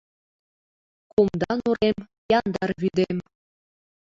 [1.11, 1.97] Кумда нурем,
[2.37, 3.17] яндар вӱдем